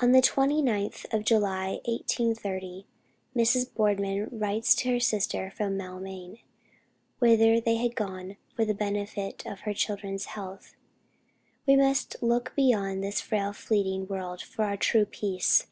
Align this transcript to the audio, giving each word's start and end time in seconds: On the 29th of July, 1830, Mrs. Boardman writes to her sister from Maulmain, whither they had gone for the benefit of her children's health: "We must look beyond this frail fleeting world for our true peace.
On 0.00 0.12
the 0.12 0.20
29th 0.20 1.10
of 1.14 1.24
July, 1.24 1.80
1830, 1.86 2.86
Mrs. 3.34 3.72
Boardman 3.72 4.28
writes 4.30 4.74
to 4.74 4.90
her 4.90 5.00
sister 5.00 5.50
from 5.50 5.78
Maulmain, 5.78 6.40
whither 7.20 7.58
they 7.58 7.76
had 7.76 7.96
gone 7.96 8.36
for 8.54 8.66
the 8.66 8.74
benefit 8.74 9.46
of 9.46 9.60
her 9.60 9.72
children's 9.72 10.26
health: 10.26 10.74
"We 11.66 11.74
must 11.74 12.22
look 12.22 12.52
beyond 12.54 13.02
this 13.02 13.22
frail 13.22 13.54
fleeting 13.54 14.08
world 14.08 14.42
for 14.42 14.62
our 14.66 14.76
true 14.76 15.06
peace. 15.06 15.66